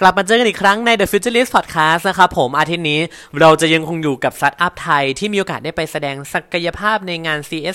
[0.00, 3.00] กลับมาเจอกันอีกครั้งใน The Futurist Podcast นะครับผมอาทิตย์นี้
[3.40, 7.74] เราจะยังคงอยู่กับสตาร์ทอัพไทยที่มีโอกาสได้ไปแสดงศักยภาพในงาน CES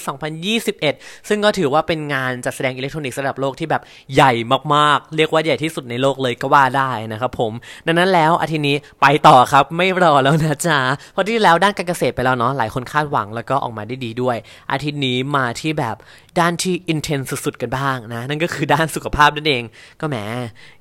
[0.63, 3.81] 2021 ซึ่งก็ถือว่าเป็นงานจัดแสดงอิเล็กทรอนิกส์ระดับโลกที่แบบ
[4.13, 4.31] ใหญ่
[4.75, 7.51] มากๆ เรียกว่าใหญ่ที่สุดในโลกเลยก็ว่าได้นะครับผม
[7.87, 10.79] ดังนั้นแล้วอาทิตย์นี้ไปต่อครับไม่รอแล้วนะจ๊ะ
[11.13, 14.37] เพราะที่แล้วด้านการเกษตรไปแล้วเนาะหลายคนคาดหวังแล้วก็ออกมาได้ดีด้วย
[14.71, 15.95] อาทิตย์นี้มาที่แบบ
[16.39, 19.63] ด้านที่อินเทนสุดๆกันบ้างนะนั่นก็คือด้านสุขภาพนั่นเอง
[20.01, 20.17] ก็แหม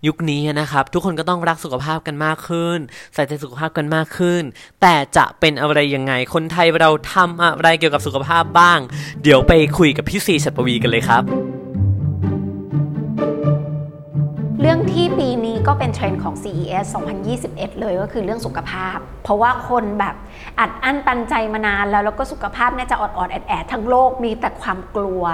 [0.07, 2.79] ยุคนี้นะครับทุกคนก็ต้อง้องรักสุขภาพกันมากขึ้น
[3.15, 4.43] ใส่ใจสุขภาพกันมากขึ้น
[4.83, 8.79] แต่จะเป็นอะไรยังไง คนไทยเราทำอะไรเกี่ยวกับสุขภาพบ้าง
[9.23, 11.62] เดี๋ยวไปคุยกับพี่ซีฉัตรปวีกันเลยครับ
[14.65, 16.87] เรื่องที่ปีนี้ก็เป็นเทรนด์ของ CES
[17.33, 20.15] 2021 เลยก็คือเรื่องสุขภาพ เพราะว่าคนแบบ
[20.59, 25.25] อัดอั้นตันใจมานานแล้ว แล้วก็สุขภาพเนี่ยจะอดอดแอดแอดทั้งโลกมีแต่ความกลัว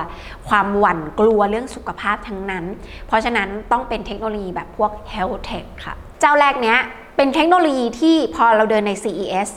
[0.49, 2.65] ความหวั่นกลัวเรื่องสุขภาพทั้งนั้น
[3.07, 6.79] เพราะฉะนั้นต้องเป็นเทคโนโลยีแบบพวก health tech ค่ะ เจ้าแรกเนี้ย
[7.17, 9.49] เป็นเทคโนโลยีที่พอเราเดินใน CES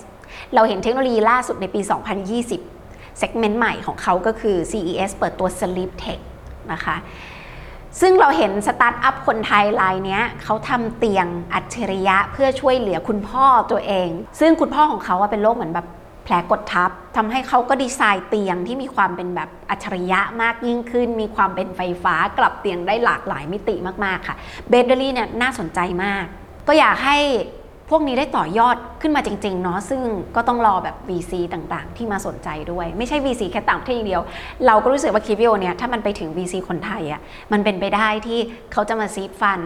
[0.54, 1.82] เราเห็นเทคโนโลยีล่าสุดในปี
[2.50, 6.20] 2020 segment ใหม่ของเขาก็คือ CES เปิดตัว Sleep Tech
[6.74, 6.98] นะคะ
[8.00, 15.88] ซึ่งเราเห็นสตาร์ทอัพคนไทยรายนี้เขาทำเตียงอัจฉริยะเพื่อช่วยเหลือคุณพ่อตัวเอง ซึ่งคุณพ่อของเขาเป็นโรคเหมือนแบบ
[16.24, 23.76] แผลกดทับทำให้เขาก็ดีไซน์เตียงที่มีความเป็นแบบอัจฉริยะมากยิ่งขึ้น มีความเป็นไฟฟ้ากลับเตียงได้หลากหลายมิติ
[24.06, 24.36] มากๆค่ะ
[24.70, 26.26] เบเดอรี่เนี่ยน่าสนใจมาก
[26.68, 27.18] ก็อยากให้
[27.92, 30.02] พวกนี้ได้ต่อยอดขึ้นมาจริงๆเนาะซึ่ง
[30.36, 34.24] ก็ต้องรอแบบ VC ต่างๆ ที่มาสนใจด้วย ไม่ใช่ VC แค่ต่างประเทศอย่างเดียว
[34.68, 38.40] เราก็รู้สึกว่าคิวิโอเนี่ยถ้ามันไปถึง VC คนไทยอะ่ะมันเป็นไปได้ที่
[38.72, 39.60] เขาจะมา seed fund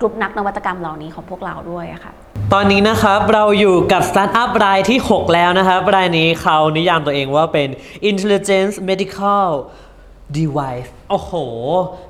[0.00, 2.12] กลุ่มนักนวัตกรรมเหล่านี้ของพวกเราด้วยะค่ะ
[2.52, 7.68] ตอนนี้นะครับเราอยู่กับสตาร์ทอัพรายที่ 6 แล้วนะครับ รายนี้เขานิยามตัวเองว่าเป็น
[8.10, 9.48] intelligence medical
[10.36, 11.32] device โอ้โห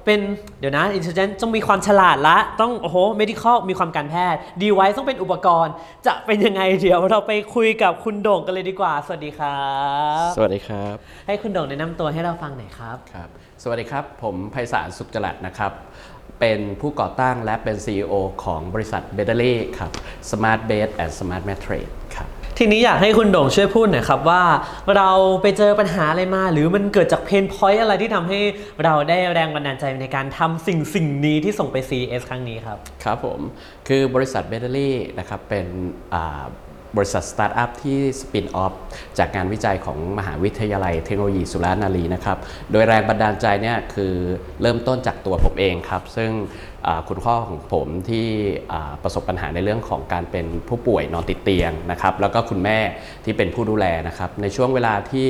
[0.05, 0.21] เป็น
[0.61, 5.73] เดี๋ยวนะ intelligence ต้องมีความฉลาดละ ต้องโอ้โห medical มีความการแพทย์ device ต้องเป็นอุปกรณ์
[6.07, 9.63] จะเป็นยังไงเดี๋ยวเราไปคุยกับคุณโด่งกันเลยดีกว่า สวัสดีครั
[10.27, 10.95] บ สวัสดีครับ
[11.27, 13.29] ให้คุณโด่งแนะนำตัวให้เราฟังหน่อยครับ ครับ
[13.63, 15.73] สวัสดีครับ ผมไพศาลสุขจรัตน์นะครับ
[16.41, 19.91] เป็นผู้ก่อตั้งและเป็น CEO ของบริษัท b e t t e r l y ครับ
[20.31, 22.29] Smart Bed and Smart Mattress ครับ
[22.61, 24.43] ทีนี้อยากให้คุณโด่งช่วยพูดหน่อยครับว่า
[24.97, 25.11] เรา
[25.43, 28.39] ไปเจอปัญหาอะไรมา หรือมันเกิดจากเพนพอยต์อะไรที่ทำให้
[28.85, 33.41] เราได้แรงบันดาลใจในการทำสิ่งสิ่งนี้ที่ส่งไป CES ครั้งนี้ครับ ครับผม
[33.89, 35.67] คือบริษัทแบตเตอรี่นะครับเป็น
[36.15, 36.45] อ่า
[36.97, 38.73] บริษัทสตาร์ทอัพที่สปินออฟ
[39.19, 42.39] จากงานวิจัยของมหาวิทยาลัยเทคโนโลยีสุรานารีนะครับ
[42.71, 44.15] โดยแรงบันดาลใจเนี่ยคือ
[44.63, 46.31] เริ่มต้นจากตัวผมเองครับ ซึ่ง
[47.09, 48.29] คุณพ่อของผมที่
[49.03, 52.79] ประสบปัญหาในเรื่องของการเป็นผู้ป่วยนอนติดเตียงนะครับ แล้วก็คุณแม่
[53.25, 55.29] ที่เป็นผู้ดูแลนะครับ ในช่วงเวลาที่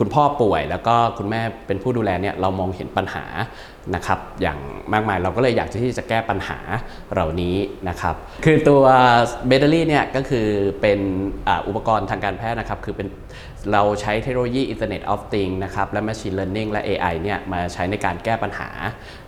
[0.00, 3.24] คุณพ่อป่วย แล้วก็คุณแม่เป็นผู้ดูแลเนี่ยเรามองเห็นปัญหา
[3.94, 4.58] นะครับอย่าง
[4.92, 6.58] มากมายเราก็เลยอยากที่จะแก้ปัญหา
[7.12, 7.56] เหล่านี้
[7.88, 8.82] นะครับ คือตัว
[9.46, 10.46] เบเดอรี่เนี่ยก็คือ
[10.80, 11.00] เป็น
[11.48, 13.08] อ,อุปกรณ์ทางการแพทย์นะครับ คือเป็น
[13.72, 18.68] เราใช้เทคโนโลยี Internet of Things นะครับและ Machine Learning และ AI เนี่ยมาใช้ในการแก้ปัญหา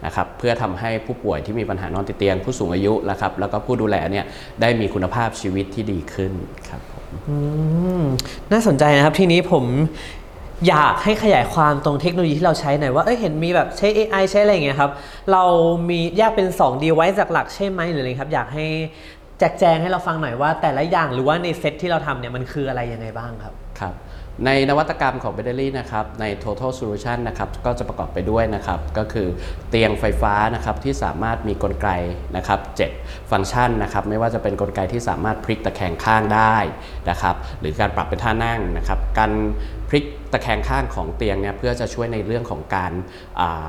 [0.05, 4.25] นะครับเพื่อทำให้ผู้ป่วยที่มีปัญหานอนติดเตียง ผู้สูงอายุนะครับแล้วก็ผู้ดูแลเนี่ย
[4.61, 6.33] ได้มีคุณภาพชีวิตที่ดีขึ้น
[6.69, 7.05] ครับผม
[8.53, 9.65] น่าสนใจนะครับ ทีนี้ผม
[10.69, 14.91] อยากให้ขยายความตรงเทคโนโลยีที่เราใช้หน่อยว่าเอ้ยเห็นมีแบบใช้ AI ใช้อะไรอย่างเงี้ยครับ
[15.33, 15.45] เรา
[15.89, 18.67] มีแยกเป็น2 device หลักๆใช่ไหมหรืออะไรครับ อยากให้
[19.39, 23.95] แจกแจงให้เราฟังหน่อยว่า แต่ละอย่างหรือว่าในเซตที่เราทำเนี่ยมันคืออะไรยังไงบ้างครับ ครับ
[24.47, 29.29] ในนวัตกรรมของ b a t t e r y นะครับใน total solution นะครับก็จะประกอบไปด้วยนะครับก็คือ
[29.71, 31.89] เตียงไฟฟ้านะครับที่สามารถมีกลไก
[32.37, 32.61] นะครับ
[32.95, 36.57] 7ฟังก์ชันนะครับไม่ว่าจะเป็นกลไกที่สามารถพลิกตะแคงข้างได้
[37.11, 39.33] นะครับหรือการปรับเป็นท่านั่งนะครับการ
[39.93, 42.93] พลิกตะแคงข้างของเตียงเนี่ยเพื่อจะช่วยในเรื่องของการ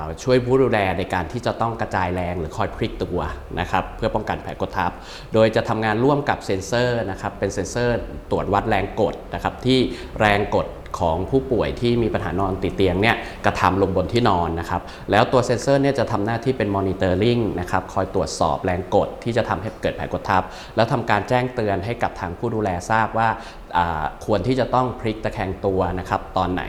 [0.01, 3.19] าช่วยผู้ดูแลในการที่จะต้องกระจายแรงหรือคอยพลิกตัว
[3.59, 4.91] นะครับเพื่อป้องกันแผลกดทับ
[5.33, 7.97] โดยจะทำงานร่วมกับเซ็นเซอร์นะครับเป็นเซ็นเซอร์
[8.31, 9.79] ตรวจวัดแรงกดนะครับที่
[10.19, 10.67] แรงกด
[10.99, 14.81] ของผู้ป่วยที่มีปัญหานอนติดเตียงเนี่ยกระทำลงบนที่นอนนะครับ
[15.11, 20.43] แล้วตัวเซ็นเซอร์เนี่ยจะทำหน้าที่เป็น monitoring นะครับคอยตรวจสอบแรงกดที่จะทำให้เกิดแผลกดทับ
[20.75, 23.29] แล้วทำการแจ้งเตือนให้กับทางผู้ดูแลทราบว่า
[23.77, 26.63] อ่าควรที่จะต้องพลิกตะแคงตัวนะครับตอนไหน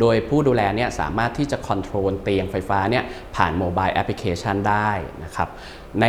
[0.00, 3.04] โดยผู้ดูแลเนี่ยสามารถที่จะ control เตียงไฟฟ้าเนี่ย
[3.36, 4.90] ผ่าน mobile application ได้
[5.24, 5.48] นะครับ
[6.00, 6.06] ใน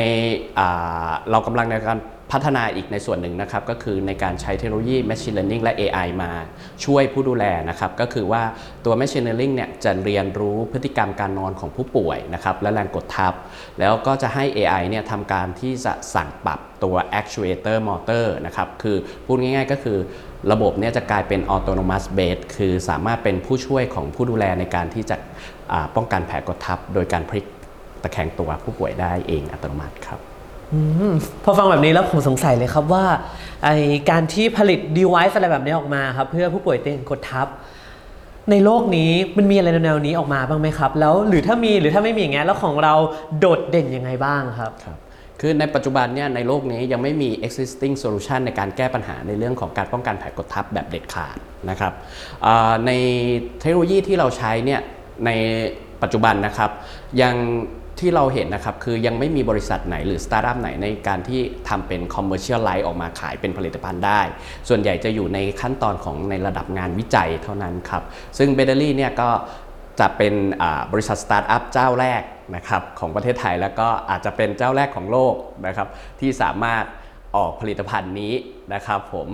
[1.32, 2.00] เรากำลังในการ
[2.32, 6.32] พัฒนาอีกในส่วนหนึ่งนะครับก็คือในการใช้เทคโนโลยี Machine Learning และ AI มา
[6.86, 8.44] ช่วยผู้ดูแลนะครับก็คือว่า
[8.86, 13.34] ตัว Machine Learning เนี่ยจะเรียนรู้พฤติกรรมการนอนของผู้ป่วยนะครับและแรงกดทับ
[13.80, 19.98] แล้วก็จะให้ AI เนี่ยทำการที่จะสั่งปรับตัว actuator motor นะครับคือพูดง่ายๆก็คือ
[20.52, 25.16] ระบบเนี่ยจะกลายเป็น autonomous base คือสามารถเป็นผู้ช่วยของผู้ดูแลในการที่จะ
[25.96, 27.46] ป้องกันแผลกดทับ โดยการพลิก
[28.04, 30.20] ตะแคงตัวผู้ป่วยได้เองอัตโนมัติครับ
[30.74, 30.82] อื
[31.12, 31.14] ม
[31.44, 33.06] พอฟังแบบนี้แล้วผมสงสัยเลยครับว่า
[33.64, 33.70] ไอ
[34.10, 37.48] การที่ผลิต device อะไรแบบนี้ออกมาครับเพื่อผู้ป่วยเตียงกดทับ
[38.52, 42.94] ในโลกนี้มันมีอะไรแนวๆนี้ออกมาบ้างไหมครับ แล้วหรือถ้ามีหรือถ้าไม่มีอย่างเงี้ยแล้วของเรา
[43.40, 44.98] โดดเด่นยังไงบ้างครับครับ
[45.40, 51.38] คือในปัจจุบันเนี่ยในโลกนี้ยังไม่มี existing solution ในการแก้ปัญหาในเรื่องของการป้องกันแผลกดทับแบบเด็ดขาด
[51.70, 51.94] นะครับ
[52.46, 52.92] อ่าใน
[53.60, 54.82] เทคโนโลยีที่เราใช้เนี่ย
[55.26, 55.30] ใน
[56.04, 56.72] ปัจจุบันนะครับ
[57.22, 57.36] ยัง
[58.00, 64.22] ที่เราเห็นนะครับคือยังไม่มีบริษัทไหนหรือสตาร์ทอัพไหนในการที่ทำเป็น commercial line ออกมาขายเป็นผลิตภัณฑ์ได้
[64.70, 68.04] ส่วนใหญ่จะอยู่ในขั้นตอนของในระดับงานวิจัยเท่านั้นครับ
[68.38, 69.30] ซึ่งเบเดอรี่เนี่ยก็
[70.00, 70.34] จะเป็น
[70.92, 72.22] บริษัทสตาร์ทอัพเจ้าแรก
[72.56, 75.36] นะครับของประเทศไทยแล้วก็อาจจะเป็นเจ้าแรกของโลก
[75.68, 75.88] นะครับ
[76.20, 76.84] ที่สามารถ
[77.38, 78.34] ออกผลิตภัณฑ์นี้
[78.74, 79.28] นะครับผม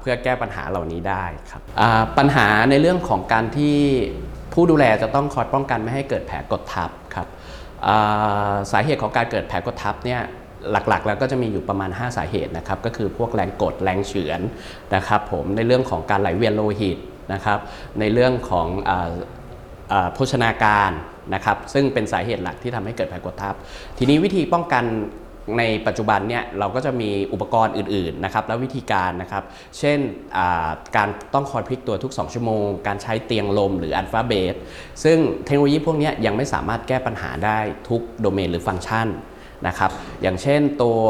[0.00, 1.62] เพื่อแก้ปัญหาเหล่านี้ได้ครับ
[2.18, 3.76] ปัญหาในเรื่องของการที่
[4.52, 7.26] ผู้ดูแลจะต้องคอยป้องกันไม่ให้เกิดแผลกดทับครับ
[8.72, 10.20] สาเหตุของการเกิดแผลกดทับเนี่ย
[10.70, 14.40] หลักๆ แล้วก็จะมีอยู่ประมาณ 5 สาเหตุนะครับก็คือพวกแรงกดแรงเฉือน
[14.94, 16.98] นะครับผมในเรื่องของการไหลเวียนโลหิต
[17.32, 17.58] นะครับ
[18.00, 18.66] ในเรื่องของ
[20.12, 20.90] โภชนาการ
[21.34, 23.54] นะครับซึ่งเป็นสาเหตุหลักที่ทำให้เกิดแผลกดทับ
[23.98, 24.84] ทีนี้วิธีป้องกัน
[25.58, 29.44] ในปัจจุบันเนี่ยเราก็จะมีอุปกรณ์อื่นๆนะครับและวิธีการนะครับ
[29.78, 29.98] เช่น
[30.96, 34.54] การต้องคอยพลิกตัวทุก 2 ชั่วโมง การใช้เตียงลมหรืออัลฟาเบส
[35.04, 37.58] ซึ่งเทคโนโลยีพวกนี้ยังไม่สามารถแก้ปัญหาได้
[37.88, 39.08] ทุกโดเมนหรือฟังก์ชัน
[39.66, 39.90] นะครับ
[40.22, 41.00] อย่างเช่นตัว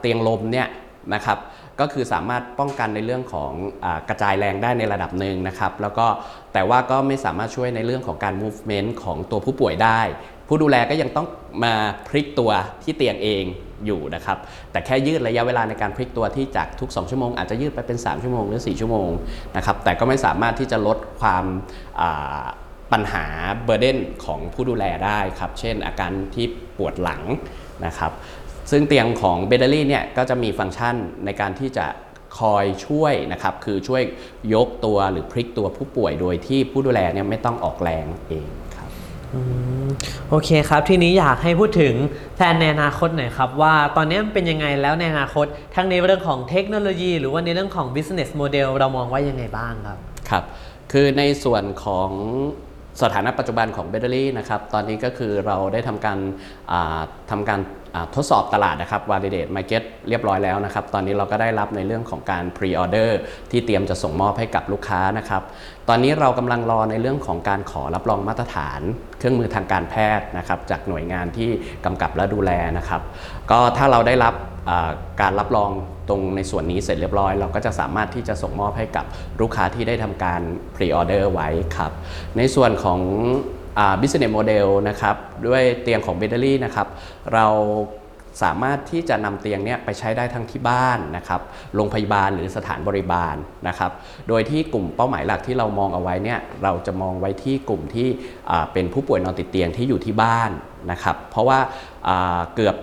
[0.00, 0.68] เตียงลมเนี่ย
[1.14, 1.38] นะครับ
[1.80, 3.50] ก็คือสามารถป้องกันในเรื่องของ
[3.84, 6.06] อกระจายแรงได้ในระดับหนึ่งนะครับ แล้วก็
[6.52, 10.00] แต่ว่าก็ไม่สามารถช่วยในเรื่องของการ movement ของตัวผู้ป่วยได้
[10.48, 11.26] ผู้ดูแลก็ยังต้อง
[11.64, 11.74] มา
[12.08, 12.50] พลิกตัว
[12.82, 13.44] ที่เตียงเอง
[13.86, 14.38] อยู่นะครับ
[14.70, 19.10] แต่แค่ยืดระยะเวลาในการพลิกตัวที่จากทุก 2 ชั่วโมง อาจจะยืดไปเป็น 3 ชั่วโมงหรือ 4 ชั่วโมง
[19.56, 21.44] นะครับแต่ก็ไม่สามารถที่จะลดความ
[22.92, 23.26] ปัญหา
[23.64, 26.46] เบอร์เดนของผู้ดูแลได้ครับ เช่น อาการที่
[26.76, 27.22] ปวดหลัง
[27.86, 28.12] นะครับ
[28.70, 31.86] ซึ่งเตียงของเบเดอรี่เนี่ยก็จะมีฟังก์ชันในการที่จะ
[32.38, 34.02] คอยช่วยนะครับ คือช่วย
[34.54, 38.48] ยกตัวหรือพลิกตัวผู้ป่วยโดยที่ผู้ดูแลเนี่ยไม่ต้องออกแรงเอง
[40.30, 41.94] โอเคครับ ทีนี้อยากให้พูดถึง
[42.36, 49.98] แผนในอนาคตหน่อยครับ ว่าตอนนี้มันเป็นยังไงแล้วในอนาคต ทั้งในเรื่องของเทคโนโลยี หรือว่าในเรื่องของ business model เรามองว่ายังไงบ้างครับ
[50.30, 50.44] ครับ
[50.92, 52.10] คือในส่วนของ
[53.02, 56.18] สถานะปัจจุบันของแบตเตอรี่นะครับ ตอนนี้ก็คือเราได้ทำการ
[57.30, 57.60] ทำการ
[58.14, 63.10] ทดสอบตลาดนะครับ validate market เรียบร้อยแล้วนะครับ ตอนนี้เราก็ได้รับในเรื่องของการ pre-order
[63.50, 65.42] ที่เตรียมจะส่งมอบให้กับลูกค้านะครับ
[65.88, 68.80] ตอนนี้เรากำลังรอในเรื่องของการขอรับรองมาตรฐาน
[69.18, 71.50] เครื่องมือทางการแพทย์นะครับ จากหน่วยงานที่
[71.84, 73.02] กำกับและดูแลนะครับ
[73.50, 74.34] ก็ถ้าเราได้รับ
[75.22, 75.70] การรับรอง
[76.08, 79.04] ตรงในส่วนนี้เสร็จเรียบร้อย เราก็จะสามารถที่จะส่งมอบให้กับ
[79.40, 80.40] ลูกค้าที่ได้ทำการ
[80.74, 81.92] pre-order ไว้ครับ
[82.36, 83.00] ในส่วนของ
[84.00, 85.16] business model นะครับ
[85.46, 86.86] ด้วยเตียงของเบเตอรี่นะครับ
[87.34, 87.46] เรา
[88.42, 91.40] สามารถที่จะนำเตียงเนี้ยไปใช้ได้ทั้งที่บ้านนะครับ
[91.74, 93.36] โรงพยาบาลหรือสถานบริบาล
[93.68, 93.90] นะครับ
[94.28, 98.08] โดยที่กลุ่มเป้าหมายหลักที่เรามองเอาไว้เนี่ยเราจะมองไว้ที่กลุ่มที่
[98.50, 100.50] อ่าเป็นผู้ป่วยนอนติดเตียงที่อยู่ที่บ้าน
[100.90, 101.58] นะครับ เพราะว่า
[102.08, 102.76] อ่าเกือบ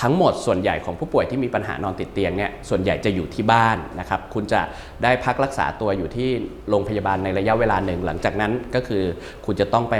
[0.00, 4.60] ทั้งหมดส่วนใหญ่ของผู้ป่วยที่มีปัญหานอนติดเตียงเนี่ยส่วนใหญ่จะอยู่ที่บ้านนะครับคุณจะ
[5.02, 6.28] ได้พักรักษาตัวอยู่ที่
[6.68, 9.02] โรงพยาบาลในระยะเวลาหนึ่ง หลังจากนั้นก็คือ
[9.46, 9.96] คุณจะต้องไป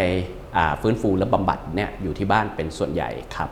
[0.81, 3.51] ฟื้นฟูและบำบัดเนี่ยอยู่ที่บ้านเป็นส่วนใหญ่ครับ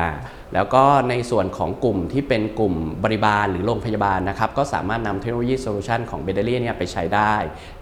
[0.00, 0.10] อ่า
[0.54, 2.74] แล้วก็ในส่วนของกลุ่มที่เป็นกลุ่ม
[3.04, 7.34] บริบาลหรือโรงพยาบาลนะครับ ก็สามารถนำเทคโนโลยี solution ของเบเดลี่เนี่ยไปใช้ได้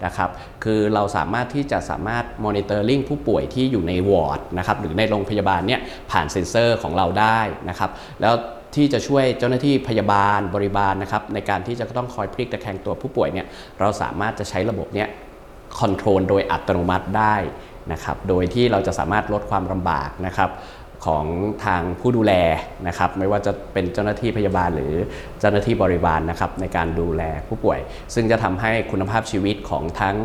[0.05, 0.31] นะครับ
[0.65, 7.91] คือเราสามารถที่จะสามารถ monitoring ผู้ป่วยที่อยู่ในวอร์ดนะครับหรือในโรงพยาบาลเนี่ยผ่านเซ็นเซอร์ของเราได้นะครับ
[8.21, 8.35] แล้ว
[8.75, 13.47] ที่จะช่วยเจ้าหน้าที่พยาบาลบริบาลนะครับ ในการที่จะต้องคอยพลิกตะแคงตัวผู้ป่วยเนี่ย
[13.81, 15.09] เราสามารถจะใช้ระบบเนี้ย
[15.79, 17.37] control โดยอัตโนมัติได้
[17.93, 20.51] นะครับ โดยที่เราจะสามารถลดความลำบากนะครับ
[21.07, 21.25] ของ
[21.65, 22.33] ทางผู้ดูแล
[22.89, 24.93] นะครับ ไม่ว่าจะเป็นเจ้าหน้าที่พยาบาลหรือ
[25.41, 27.79] เจ้าหน้าที่บริบาลนะครับในการดูแลผู้ป่วย
[28.15, 30.17] ซึ่งจะทำให้คุณภาพชีวิตของทั้ง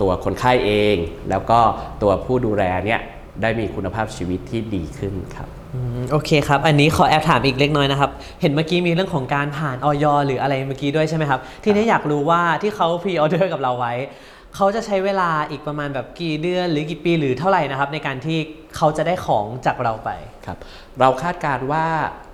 [0.00, 0.96] ตัวคนไข้เอง
[1.30, 1.58] แล้วก็
[2.02, 3.00] ตัวผู้ดูแลเนี่ย
[3.42, 5.48] ได้มีคุณภาพชีวิตที่ดีขึ้นครับ
[6.12, 13.94] โอเคครับ อันนี้ขอแอบถามอีกเล็กน้อยนะครับ เห็นเมื่อกี้มีเรื่องของการผ่านออยหรืออะไรเมื่อกี้ด้วยใช่ไหมครับ ทีนี้อยากรู้ว่าที่เขาพรีออเดอร์กับเราไว้
[14.56, 18.38] เขาจะใช้เวลาอีกประมาณแบบกี่เดือน หรือกี่ปีหรือเท่าไหร่นะครับ ในการที่
[18.76, 20.10] เขาจะได้ของจากเราไป
[20.46, 20.58] ครับ
[21.00, 21.86] เราคาดการณ์ว่า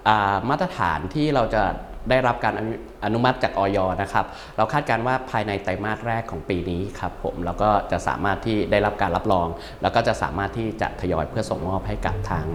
[0.08, 1.62] อ่ามาตรฐานที่เราจะ
[2.11, 9.49] ได้รับการอนุอนุมัติจากออยนะครับ เราคาดการณ์ว่าภายในไตรมาสแรกของปีนี้ครับผมแล้วก็จะสามารถที่ได้รับการรับรอง
[9.82, 12.46] แล้วก็จะสามารถที่จะทยอยเพื่อส่งมอบให้กับทาง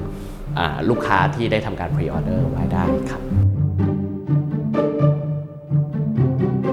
[0.59, 3.21] อ่าลูกค้าที่ได้ทำการพรีออเดอร์ไว้ได้ครับ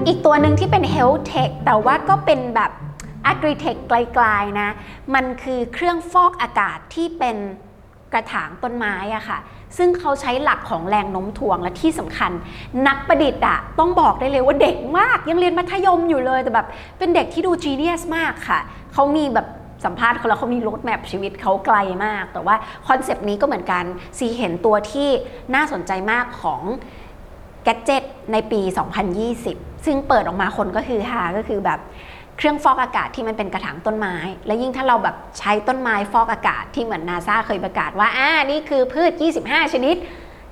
[0.09, 2.71] อีกตัวหนึ่งที่เป็น Health Tech แต่ว่าก็เป็นแบบ
[3.31, 4.69] Agri-Tech ไกลๆนะ
[5.15, 7.37] มันคือเครื่องฟอกอากาศที่เป็น
[8.13, 9.39] กระถางต้นไม้อะค่ะ
[9.77, 12.31] ซึ่งเขาใช้หลักของแรงโน้มถ่วงและที่สำคัญ
[12.87, 18.59] นักประดิษฐ์อะต้องบอกได้เลยว่าเด็กมาก ยังเรียนมัธยมอยู่เลยแต่แบบ เป็นเด็กที่ดู genius มากค่ะ
[18.93, 19.47] เขามีแบบ
[19.85, 22.55] สัมภาษณ์เขาแล้วเขามีรถแมพชีวิตเขาไกลมาก แต่ว่า
[22.87, 23.83] คอนเซปต์นี้ก็เหมือนกัน
[24.17, 25.09] ซีเห็นตัวที่
[25.55, 26.61] น่าสนใจมากของ
[27.63, 28.61] แกดเจตในปี
[29.23, 31.79] 2020 ซึ่งเปิดออกมาคนก็คือฮาก็คือแบบ
[32.37, 39.11] เครื่องฟอกอากาศที่มันเป็นกระถางต้นไม้ และยิ่งถ้าเราแบบใช้ต้นไม้ฟอกอากาศที่เหมือนนาซาเคยประกาศว่าอ่านี่คือพืช
[39.43, 39.95] 25 ชนิด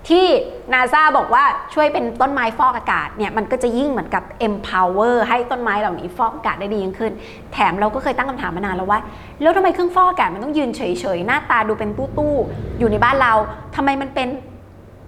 [0.10, 0.26] ที่
[0.74, 7.12] นาซาบอกว่าช่วยเป็นต้นไม้ฟอกอากาศเนี่ยมันก็จะยิ่งเหมือนกับ empower ให้ต้นไม้เหล่านี้ฟอกอากาศได้ดียิ่งขึ้น
[7.54, 9.00] แถมเราก็เคยตั้งคำถามมานานแล้วว่า
[9.42, 10.82] แล้วทำไมเครื่องฟอกอากาศมันต้องยืนเฉ
[11.18, 13.34] ยๆ หน้าตาดูเป็นตู้ๆอยู่ในบ้านเรา
[13.76, 14.28] ทำไมมันเป็น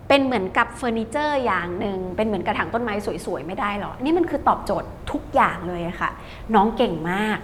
[0.10, 2.94] เป็นเหมือนกับเฟอร์นิเจอร์อย่างหนึ่งเป็นเหมือนกระถางต้นไม้
[3.26, 6.10] สวยๆไม่ได้หรอนี่มันคือตอบโจทย์ทุกอย่างเลยอะค่ะ
[6.56, 7.40] น้องเก่งมาก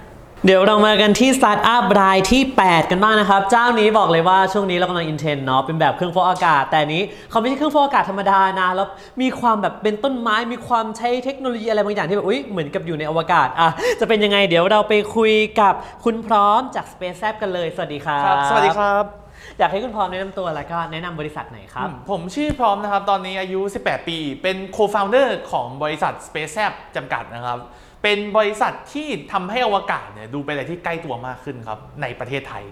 [0.45, 8.87] เดี๋ยวเรามากันที่สตาร์ทอัพรายที่ 8 กันบ้างนะครับ เจ้านี้บอกเลยว่าช่วงนี้เรากำลัง in trend เนาะเป็นแบบเครื่องฟอกอากาศ แต่อันนี้เขาไม่ใช่เครื่องฟอกอากาศธรรมดานะแล้ว
[9.21, 13.69] มีความแบบเป็นต้นไม้มีความใช้เทคโนโลยีอะไรบางอย่างที่แบบอุ้ยเหมือนกับอยู่ในอวกาศอะ
[13.99, 19.24] จะเป็นยังไงเดี๋ยวเราไปคุยกับคุณพร้อมจาก Space a p กันเลย สวัสดีครับครับสวัสดีครับ
[19.57, 27.59] อยากให้คุณพร้อมแนะนำตัวแล้วก็แนะนำบริษัทไหนอยครับ ผมชื่อพร้อมนะครับ ตอนนี้อายุ 18 ปี เป็น co-founder ของบริษัท Space a p จำกัดนะครับ
[28.03, 32.63] เป็นบริษัทที่ทำให้อวกาศเนี่ยดูเป็นอะไรที่ใกล้ตัวมากขึ้นครับ ในประเทศไทย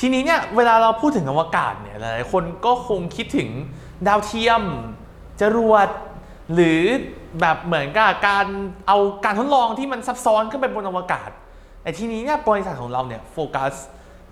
[0.00, 3.48] ทีนี้เนี่ยเวลาเราพูดถึงอวกาศเนี่ยหลายๆคนก็คงคิดถึง
[4.08, 4.62] ดาวเทียม
[5.40, 5.88] จรวด
[6.54, 6.80] หรือ
[7.40, 8.46] แบบเหมือนกับการ
[8.88, 11.30] เอาการทดลองที่มันซับซ้อนขึ้นไปบนอวกาศ
[11.82, 13.74] แต่ทีนี้เนี่ยบริษัทของเราเนี่ยโฟกัส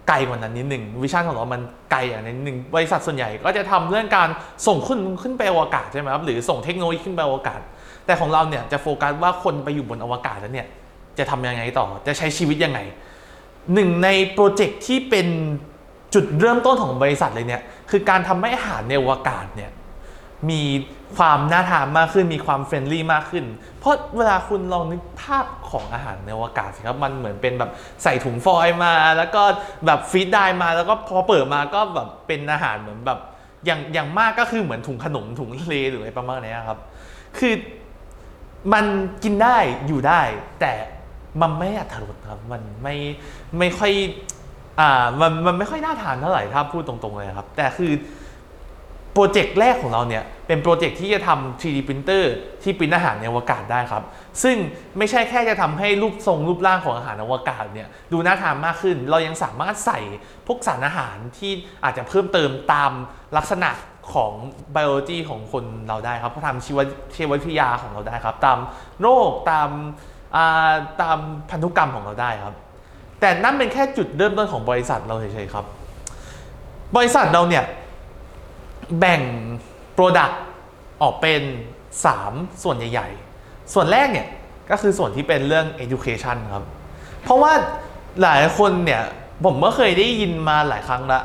[0.08, 4.28] ไกลกว่านั้นนิดหนึ่งวิชั่นของเรา มันไกลอย่างนั้นนิดหนึ่งบริษัทส่วนใหญ่ก็จะทำเรื่องการ
[4.66, 7.60] ส่งขึ้นขึ้นไปอวกาศใช่ไหมครับหรือส่งเทคโนโลยีขึ้นไปอวกาศ
[8.06, 10.66] แต่ของเราเนี่ยจะโฟกัสว่าคนไปอยู่บนอวกาศแล้วเนี่ย
[11.18, 12.80] จะทำยังไงต่อจะใช้ชีวิตยังไง
[13.74, 15.26] หนึ่งในโปรเจกต์ที่เป็น
[16.14, 19.70] จุดเริ่มต้นของบริษัทเลยเนี่ยคือการทำให้อาหารในอวกาศเนี่ย
[20.50, 20.62] มี
[21.16, 23.44] ความน่าทานมากขึ้น มีความ friendly มากขึ้น
[23.78, 27.70] เพราะเวลาคุณลองนึกภาพของอาหารในอวกาศสิครับ มันเหมือนเป็นแบบ
[28.02, 29.42] ใส่ถุงฟอยล์มา แล้วก็
[29.86, 33.18] แบบ freeze dry มา แล้วก็พอเปิดมาก็แบบเป็นอาหารเหมือนแบบ
[33.66, 36.78] อย่างอย่างมากก็คือเหมือนถุงขนมถุงเลหรืออะไรประมาณนี้ครับ
[37.38, 37.54] คือ
[38.72, 38.84] มัน
[39.22, 40.20] กินได้อยู่ได้
[40.60, 40.72] แต่
[41.40, 42.94] มันไม่อัตรสครับ มันไม่
[43.58, 43.92] ไม่ค่อย
[44.80, 47.92] อ่ามันมันไม่ค่อยน่าทานเท่าไหร่ถ้าพูดตรงๆเลยครับ แต่คือ
[49.14, 52.24] โปรเจกต์แรกของเราเนี่ยเป็นโปรเจกต์ที่จะทำ 3D printer
[52.62, 54.02] ที่ปริ้นอาหารในอวกาศได้ครับ
[54.42, 54.56] ซึ่ง
[54.98, 60.00] ไม่ใช่แค่จะทำให้รูปทรงรูปร่างของอาหารในอวกาศเนี่ยดูน่าทานมากขึ้น เรายังสามารถใส่
[60.46, 61.52] พวกสารอาหารที่
[61.84, 62.92] อาจจะเพิ่มเติมตาม
[63.36, 63.70] ลักษณะ
[64.14, 64.32] ของ
[64.72, 66.78] ไบโอโลจีของคนเราได้ครับตามชีว
[67.16, 68.58] ชีววิทยาของเราได้ครับ ตาม
[69.00, 70.46] โรคตามา
[71.02, 71.18] ตาม
[71.50, 72.54] พันธุกรรมของเราได้ครับ
[73.20, 75.64] แต่นั่นเป็นแค่จุดเริ่มต้นของบริษัทเราเฉยๆครับ
[76.96, 77.64] บริษัทเราเนี่ย
[78.98, 79.22] แบ่ง
[79.96, 80.34] Product
[81.02, 81.42] ออกเป็น
[82.02, 83.08] 3 ส่วนใหญ่
[83.40, 84.28] ๆ ส่วนแรกเนี่ย
[84.70, 86.64] ก็คือส่วนที่เป็นเรื่อง education ครับ
[87.22, 87.52] เพราะว่า
[88.22, 89.02] หลายคนเนี่ย
[89.44, 91.20] ผมก็เคยได้ยินมาหลายครั้งละ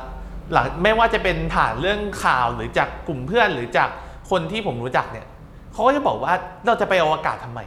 [0.52, 3.90] หลังไม่ว่าจะเป็นผ่านเรื่องข่าวหรือจากกลุ่มเพื่อนหรือจาก
[4.30, 5.28] คนที่ผมรู้จักเนี่ย
[5.72, 6.34] เขาก็จะบอกว่า
[6.66, 7.60] เราจะไปอวกาศทำไม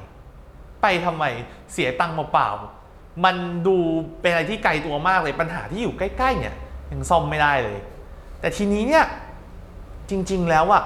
[0.82, 1.24] ไปทำไม
[1.72, 3.76] เสียตังค์เปล่าๆมันดู
[4.20, 6.54] เป็นอะไรที่ไกลตัวมากเลยปัญหาที่อยู่ใกล้ๆเนี่ย
[6.92, 7.78] ยังซ่อมไม่ได้เลย
[8.40, 9.04] แต่ทีนี้เนี่ย
[10.12, 10.82] จริง ๆ แล้วอะ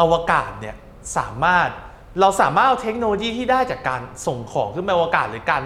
[0.00, 0.76] อวกาศเนี่ย
[1.16, 1.68] สามารถ
[2.20, 5.62] เราสามารถเอาเทคโนโลยีที่ได้จากการส่งของขึ้นไปอวกาศ หรือการ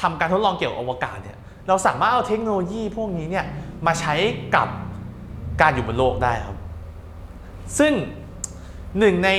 [0.00, 1.38] ทำการทดลองเกี่ยวกับอวกาศเนี่ย
[1.68, 3.46] เราสามารถเอาเทคโนโลยีพวกนี้เนี่ย
[3.86, 4.14] มาใช้
[4.54, 4.68] กับ
[5.60, 6.56] การอยู่บนโลกได้ครับ
[7.78, 7.92] ซึ่ง
[8.98, 9.30] หนึ่งใน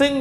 [0.00, 0.12] ซึ่ง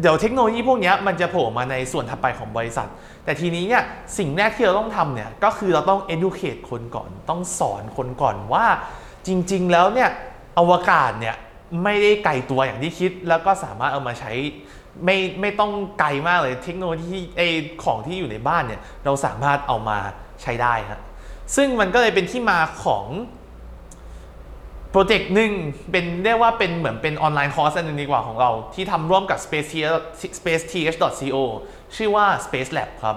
[0.00, 2.88] เดี๋ยวเทคโนโลยีพวกนี้มันจะโผล่มาในส่วนถัดไปของบริษัท
[3.24, 3.82] แต่ทีนี้เนี่ย
[4.18, 8.66] สิ่งแรกที่เราต้องทำเนี่ยก็คือเราต้อง educate คนก่อน ต้องสอนคนก่อนว่า
[9.26, 10.10] จริง ๆ แล้วเนี่ย
[10.58, 11.36] อวกาศเนี่ย
[11.84, 14.32] ไม่ได้ไกลตัวอย่างที่คิด แล้วก็สามารถเอามาใช้
[15.04, 17.42] ไม่ไม่ต้องไกลมากเลยเทคโนโลยีไอ
[17.84, 19.98] ของที่อยู่ในบ้านเนี่ยเราสามารถเอามา
[20.42, 21.00] ใช้ได้ครับ
[21.56, 23.06] ซึ่งมันก็เลยเป็นที่มาของ
[24.90, 25.52] โปรเจกต์หนึ่ง
[25.90, 29.68] เป็นเรียกว่าเป็นเหมือนเป็น online course อันหนึงดีกว่าของเรา ที่ทำร่วมกับ space
[30.38, 31.36] spaceth.co
[31.96, 33.16] ชื่อว่า space lab ครับ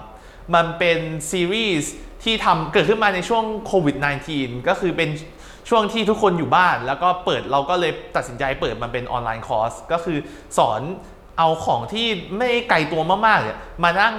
[0.55, 0.99] มันเป็น
[1.31, 1.91] ซีรีส์
[2.23, 3.95] ที่ทำเกิดขึ้นมาในช่วงโควิด
[4.31, 5.09] -19 ก็คือเป็น
[5.69, 10.17] ช่วงที่ทุกคนอยู่บ้าน แล้วก็เปิดเราก็เลยตัดสินใจเปิดมันเป็น online course ก็คือ
[10.57, 10.81] สอน
[11.37, 12.07] เอาของที่
[12.37, 14.15] ไม่ไกลตัวมากๆเนี่ยมานั่ง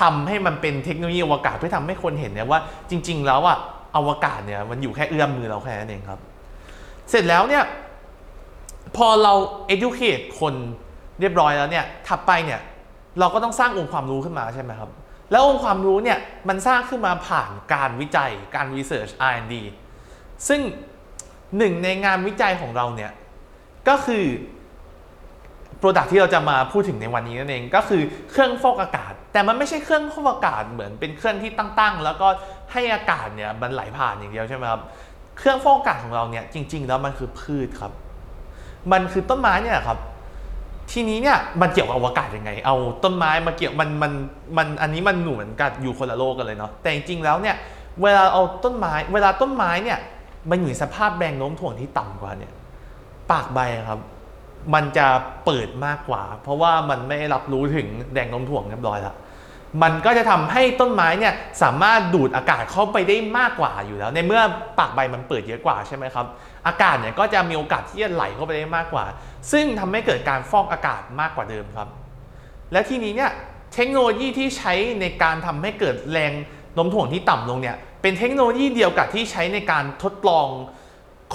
[0.00, 3.58] ทำให้มันเป็นเทคโนโลยีอวกาศเพื่อทำให้คนเห็นเนี่ยว่าจริง ๆ แล้วอะ
[3.96, 6.20] อวกาศเนี่ยมันอยู่แค่เอื้อมมือเราแค่นั้นเองครับ
[7.10, 7.64] เสร็จแล้วเนี่ย
[8.96, 9.32] พอเรา
[9.74, 10.54] educate คน
[11.20, 12.60] เรียบร้อยแล้วเนี่ยถัดไปเนี่ย
[13.20, 14.90] เราก็ต้องสร้างองค์ความรู้ขึ้นมาใช่ไหมครับ
[15.30, 19.54] แล้วองค์ความรู้เนี่ยมันสร้างขึ้นมาผ่านการวิจัยการ research R&D
[20.48, 20.60] ซึ่ง
[21.58, 23.12] หนึ่งในงานวิจัยของเราเนี่ย
[23.88, 24.24] ก็คือ
[25.80, 32.28] Product ที่เราจะมาพูดถึงในวันนี้นั่นเองก็คือเครื่องฟอกอากาศ แต่มันไม่ใช่เครื่องฟอกอากาศเหมือนเป็นเครื่องที่ตั้งๆ แล้วก็
[32.72, 34.80] ให้อากาศเนี่ยมันไหลผ่านอย่างเดียวใช่ไหมครับ
[35.38, 37.92] เครื่องฟอกอากาศของเราเนี่ยจริง ๆ แล้วมันคือพืชครับ
[38.92, 39.98] มันคือต้นไม้เนี่ยครับ
[40.92, 44.12] ทีนี้เนี่ยมันเกี่ยวกับอวกาศยังไง เอาต้นไม้มาเกี่ยวมันมัน
[44.56, 47.56] มันอันนี้มันหนูเหมือนกันอยู่คนละโลกกันเลยเนาะแต่จริงๆแล้วเนี่ย
[48.02, 49.98] เวลาเอาต้นไม้ เวลาต้นไม้เนี่ย
[50.50, 52.52] มันอยู่ในสภาพแรงโน้มถ่วงที่ต่ำกว่าเนี่ย
[53.30, 53.58] ปากใบ
[53.88, 54.00] ครับ
[54.74, 55.06] มันจะ
[55.44, 59.16] เปิดมากกว่า เพราะว่ามันไม่รับรู้ถึงแรงโน้มถ่วงเรียบร้อยแล้ว
[59.82, 64.42] มันก็จะทำให้ต้นไม้เนี่ยสามารถดูดอากาศเข้าไปได้มากกว่าอยู่แล้ว ในเมื่อ
[64.78, 66.26] ปากใบมันเปิดเยอะกว่าใช่ไหมครับ
[66.66, 69.04] อากาศเนี่ยก็จะมีโอกาสที่จะไหลเข้าไปได้มากกว่า
[69.52, 71.88] ซึ่งทำให้เกิดการฟอกอากาศมากกว่าเดิมครับ
[72.72, 73.30] และทีนี้เนี่ย
[73.74, 76.32] เทคโนโลยีที่ใช้ในการทำให้เกิดแรง
[76.74, 80.48] โน้มถ่วงที่ต่ำลงเนี่ยเป็นเทคโนโลยีเดียวกับที่ใช้ในการทดลอง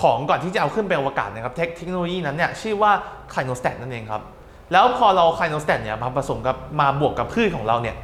[0.02, 2.92] ของก่อนที่จะเอาขึ้นไปอวกาศนะครับเทคเทคโนโลยีนั้นเนี่ยชื่อว่า
[3.32, 4.22] clinostat นั่นเองครับ
[4.72, 7.96] แล้วพอเรา clinostat เนี่ยมาผสมกับมาบวกกับพืชของเราเนี่ย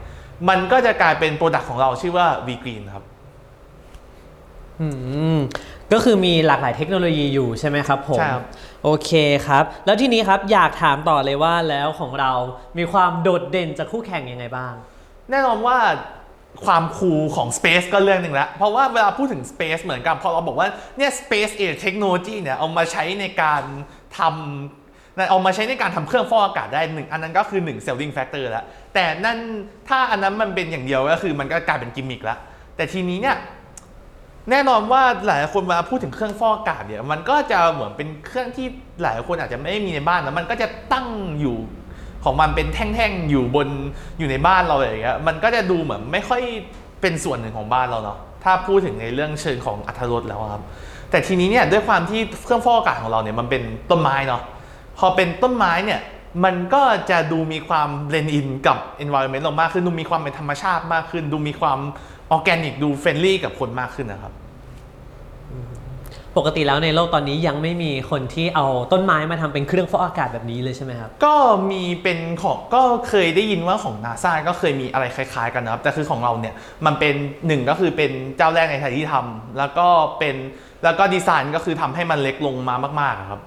[0.50, 3.04] มันก็จะกลายเป็น product ของเราชื่อว่า V Green ครับ
[4.82, 4.88] อื
[5.36, 5.38] ม
[5.94, 8.44] ก็คือมีหลากหลายเทคโนโลยีอยู่ใช่ไหมครับผมใช่ครับ
[8.84, 9.12] โอเค
[9.48, 12.32] ครับ แล้วทีนี้ครับอยากถามต่อเลยว่าแล้วของเรา
[12.78, 14.74] มีความโดดเด่นจากคู่แข่งยังไงบ้าง
[15.30, 15.78] แน่นอนว่า
[16.66, 23.64] ความคูลของ Space ก็เรื่องหนึ่งแล้วเพราะว่าเวลาพูดถึง Space เหมือนกันพอเราบอกว่าเนี่ย Space Age Technology เนี่ยเอามาใช้ในการ
[24.18, 29.38] ทำเอามาใช้ในการทำเครื่องฟอกอากาศได้หนึ่งอันนั้นก็คือ1 selling factor แล้วแต่นั่น
[29.88, 32.40] ถ้าอันนั้นมันเป็นอย่างเดียวก็คือมันก็กลายเป็นกิมมิคแล้ว
[32.76, 33.38] แต่ทีนี้เนี่ย
[34.52, 38.68] แน่นอนว่าหลายคนเวลาพูดถึงเครื่องฟอกอากาศเนี่ยมันก็จะเหมือนเป็นเครื่องที่
[39.04, 41.08] หลายคนอาจจะไม่ได้มีในบ้านนะมันก็จะตั้ง
[41.40, 41.58] อยู่
[42.26, 43.68] ของมันเป็นแท่งๆอยู่บน
[44.20, 46.42] อยู่ในบ้านเราอย่างเงี้ยมันก็จะดูเหมือนไม่ค่อย
[47.02, 50.64] เป็นส่วนหนึ่งของบ้านเราเนาะถ้าพูดถึงในเรื่องเชิงของอัตรสแล้วครับ
[51.12, 54.42] แต่ทีนี้เนี่ยด้วยความที่เครื่องฟอกอากาศของเราเนี่ยมันเป็นต้นไม้เนาะ
[54.98, 56.02] พอเป็นต้นไม้เนี่ย
[56.46, 61.80] มันก็จะดูมีความเบลนอินกับ environment เรามากขึ้น ดูมีความเป็นธรรมชาติมากขึ้น ดูมีความ
[62.32, 64.34] ออร์แกนิก ดู friendly กับคนมากขึ้นนะครับ
[66.38, 71.36] ปกติแล้วในโลกตอนนี้ยังไม่มีคนที่เอาต้นไม้มาทำเป็นเครื่องฟอกอากาศแบบนี้เลยใช่ไหมครับ ก็
[71.72, 76.54] มีเป็นของก็เคยได้ยินว่าของนาซาก็เคยมีอะไรคล้าย ๆ กันนะครับ แต่คือของเราเนี่ย
[76.86, 77.16] มันเป็น
[77.48, 79.88] หนึ่งก็คือเป็นเจ้าแรกในไทยที่ทำแล้วก็
[80.20, 80.36] เป็น
[80.84, 83.42] แล้วก็ดีไซน์ก็คือทำให้มันเล็กลงมามากๆอะครับ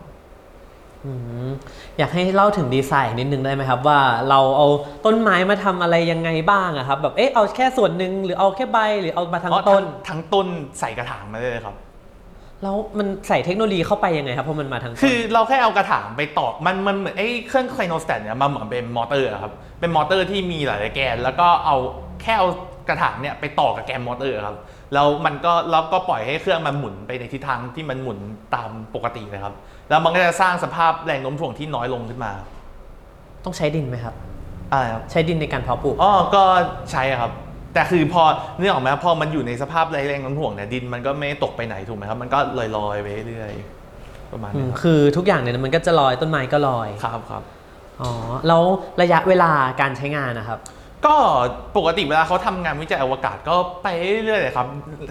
[1.05, 1.13] อื
[1.47, 1.51] ม
[1.99, 4.67] อยากให้เล่าถึงดีไซน์นิดนึงได้ไหมครับ ว่าเราเอา
[5.07, 10.47] ต้นไม้มาทำอะไรยังไงบ้างอะครับ แบบเอ๊ะเอาแค่ส่วนหนึ่งหรือเอาแค่ใบหรือเอามาทั้งเพราะต้น ทั้งต้น
[10.81, 11.77] ใส่กระถางมาได้เลยครับ
[12.63, 21.77] แล้วมันใส่เทคโนโลยีเข้าไปยังไงครับ เพราะมันมาทั้งต้นคือเราแค่เอากระถางไปต่อมันมันเหมือนไอ้เครื่อง clinostat เนี่ยมันเหมือนเป็นมอเตอร์อะครับเป็นมอเตอร์ที่มีหลายๆแกน แล้วก็เอา
[22.23, 22.49] แค่เอา
[22.89, 24.57] กระถางเนี่ยไปต่อกับแกนมอเตอร์ครับ
[24.95, 28.19] แล้วมันก็แล้วก็ปล่อยให้เครื่องมันหมุนไปในทิศทางที่มันหมุน
[28.55, 29.55] ตามปกตินะครับ
[29.89, 32.33] แล้วมันก็จะสร้างสภาพแรงโน้มถ่วงที่น้อยลงขึ้นมา
[33.45, 34.15] ต้องใช้ดินไหมครับ
[34.71, 36.43] อะไรครับใช้ดินในการเพาะปลูกอ๋อก็
[36.91, 37.33] ใช่ครับ
[37.75, 38.23] แต่คือพอ
[38.59, 42.39] เนื่องออกไหมพอมันอยู่ในสภาพแรงโน้มถ่วงเนี่ยดินมันก็ไม่ตกไปไหนถูกไหมครับ มันก็
[42.77, 47.43] ลอยๆไปเรื่อยๆประมาณอืนี้มครับคือทุกอย่างเนี่ยมันก็จะลอยต้นไม้ก็ลอยครับครับ
[48.01, 48.11] อ๋อ
[48.49, 48.63] แล้ว
[49.03, 49.51] ระยะเวลา
[49.81, 50.59] การใช้งานนะครับ
[51.07, 51.15] ก็
[51.77, 53.87] ปกติเวลาเขาทำงานวิจัยอวกาศก็ไป
[54.25, 54.67] เรื่อยๆเลยครับ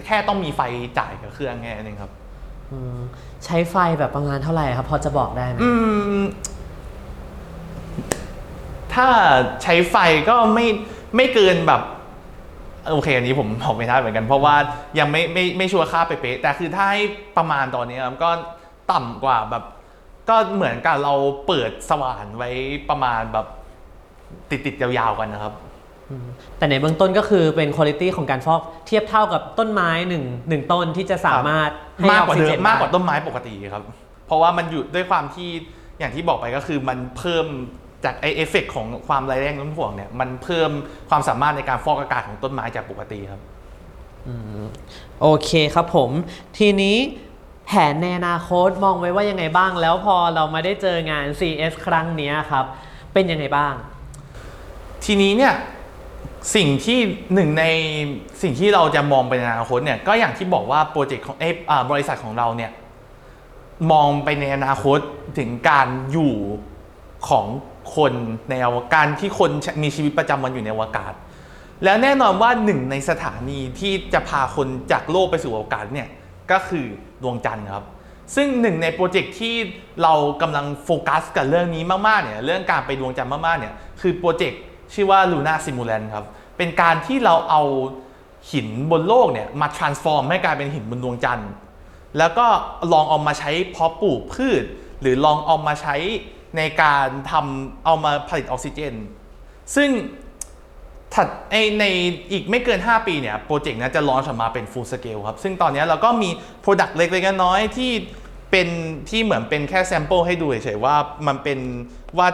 [0.06, 0.60] แค่ต้องมีไฟ
[0.98, 2.10] จ่ายกับเครื่องแค่นั้นเองครับ
[2.72, 2.98] อืม
[3.44, 5.70] ใช้ไฟแบบประมาณเท่าไหร่ครับ พอจะบอกได้ไหมอื
[6.20, 6.22] ม
[8.94, 9.06] ถ้า
[9.62, 9.96] ใช้ไฟ
[10.28, 10.66] ก็ไม่
[11.16, 11.82] ไม่เกินแบบ
[12.92, 14.56] โอเคอันนี้ผมบอกไม่ได้เหมือนกัน เพราะว่า
[14.98, 17.02] ยังไม่ไม่ไม่ชัวร์ค่าเป๊ะๆแต่คือถ้าให้
[17.36, 18.30] ประมาณตอนนี้ครับก็
[18.92, 19.64] ต่ำกว่าแบบ
[20.28, 21.14] ก็เหมือนกับเรา
[21.46, 22.50] เปิดสว่านไว้
[22.90, 23.46] ประมาณแบบ
[24.50, 25.54] ติดติดๆยาวๆกันนะครับ
[26.58, 33.82] แต่ในเบื้องต้นก็คือเป็นคุณภาพของการฟอกเทียบเท่ากับต้นไม้หนึ่งหนึ่งต้นที่จะสามารถให้มากออกว่าซิเดิเจมนมากกว่าได้ต้นไม้ปกติครับ
[34.26, 35.50] เพราะว่ามันอยู่ด้วยความที่
[35.98, 37.46] อย่างที่บอกไปก็คือมันเพิ่ม
[38.04, 40.70] จากไอเอฟเฟกของความแรงโน้มถ่วงเนี่ยมันเพิ่ม
[41.08, 43.40] ความสามารถในการฟอกอากาศของต้นไม้จากปกติครับ
[45.20, 46.10] โอเคครับผม
[46.58, 46.96] ทีนี้
[47.66, 52.64] แผนในอนาคตมองไว้ว่ายังไงบ้าง แล้วพอเรามาได้เจองาน CS ครั้งเนี้ยครับ
[53.12, 53.74] เป็นยังไงบ้าง
[55.04, 55.54] ทีนี้เนี่ย
[56.54, 56.98] สิ่งที่
[57.34, 57.64] หนึ่งใน
[58.42, 62.70] สิ่งที่เราจะมองไปในอนาคตเนี่ยก็อย่างที่บอกว่าโปรเจกต์ของเออ่าบริษัทของเราเนี่ย
[63.92, 64.98] มองไปในอนาคต
[65.38, 66.34] ถึงการอยู่
[67.28, 67.46] ของ
[67.96, 68.12] คน
[68.50, 69.50] ในอวกาศที่คน
[69.82, 71.12] มีชีวิตประจำวันอยู่ในอวกาศ
[71.84, 76.08] แล้วแน่นอนว่าหนึ่งในสถานีที่จะพาคนจากโลกไปสู่อวกาศเนี่ย
[76.50, 76.86] ก็คือ
[77.22, 77.84] ดวงจันทร์ครับ
[78.34, 79.54] ซึ่งหนึ่งในโปรเจกต์ที่
[80.02, 84.60] เรากำลังโฟกัสกับเรื่องนี้มากๆเนี่ยเรื่องการไปดวงจันทร์มากๆเนี่ยคือโปรเจกต์
[84.94, 87.62] ชื่อว่า Lunar Simulant ครับ เป็นการที่เราเอา
[88.50, 91.50] หินบนโลกเนี่ยมา transform ให้กลายเป็นหินบนดวงจันทร์
[92.18, 92.46] แล้วก็
[92.92, 94.64] ลองเอามาใช้เพาะปลูกพืช
[95.00, 95.96] หรือลองเอามาใช้
[96.56, 98.94] ในการทำเอามาผลิตออกซิเจน
[99.76, 99.90] ซึ่ง
[101.14, 101.84] ถัดในใน
[102.30, 106.30] อีกไม่เกิน 5 ปีเนี่ยโปรเจกต์นี้จะ launch ออกมาเป็น full scale ครับ ซึ่งตอนนี้เราก็มี
[106.64, 107.92] Product เล็กๆน้อยๆที่
[108.50, 108.68] เป็น
[109.10, 111.58] ที่เหมือนเป็นแค่ sample ให้ดูเฉยๆว่ามันเป็น
[112.18, 112.28] ว่า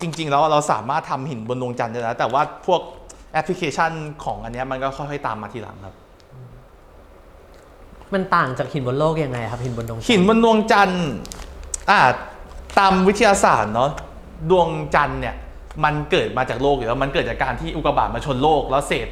[0.00, 2.80] จริงๆแล้วเราสามารถทำหินบนดวงจันทร์ได้แล้ว แต่ว่าพวก
[3.32, 3.92] แอปพลิเคชัน
[4.24, 5.94] ของอันเนี้ยมันก็ค่อยๆตามมาทีหลังครับ
[8.14, 11.06] มันต่างจากหินบนโลกยังไงครับหินบนดวงจันทร์หินบนดวงจันทร์
[11.90, 12.00] อ่า
[12.78, 13.90] ตามวิทยาศาสตร์เนาะ
[14.50, 15.34] ดวงจันทร์เนี่ย
[15.84, 19.08] มันเกิดมาจากโลกอยู่แล้วมันเกิดจากการที่อุกกาบาตมาชนโลกแล้วเศษ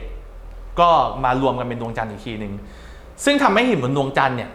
[0.81, 0.91] ก็
[1.25, 2.53] มารวมกันเป็นดวงจันทร์อีกทีหนึ่ง
[3.25, 4.51] ซึ่งทำให้หินบนดวงจันทร์เนี่ย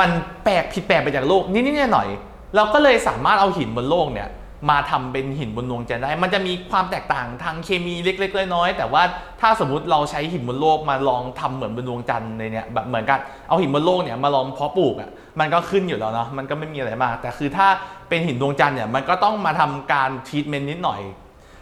[0.00, 0.10] มัน
[0.44, 2.08] แปลกผิดแปลกไปจากโลกนิดๆหน่อย
[2.56, 4.28] เราก็เลยสามารถเอาหินบนโลกเนี่ย
[4.70, 9.02] มาทำเป็นหินบนดวงจันทร์ได้ มันจะมีความแตกต่างทางเคมีเล็กๆน้อยๆแต่ว่า
[9.40, 13.18] ถ้าสมมติเราใช้หินบนโลกมาลองทำเหมือนบนดวงจันทร์ในเนี่ยแบบเหมือนกัน
[13.48, 17.68] เอาหินบนโลกเนี่ยมาลองเพาะปลูกอะมันก็ขึ้นอยู่แล้วเนาะมันก็ไม่มีอะไรมาก แต่คือถ้า
[18.10, 21.00] เป็นหินดวงจันทร์เนี่ยมันก็ต้องมาทำการทรีทเมนต์นิดหน่อย